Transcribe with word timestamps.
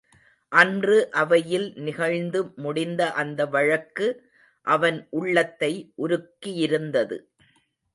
அன்று 0.51 0.95
அவையில் 1.13 1.67
நிகழ்ந்து 1.81 2.39
முடிந்த 2.57 3.11
அந்த 3.13 3.45
வழக்கு 3.47 4.07
அவன் 4.67 4.99
உள்ளத்தை 5.11 5.73
உருக்கியிருந்தது. 5.97 7.19